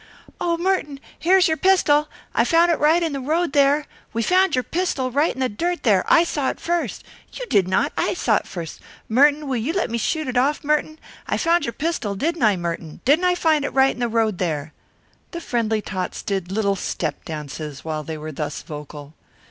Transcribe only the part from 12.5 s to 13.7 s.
Merton? Didn't I find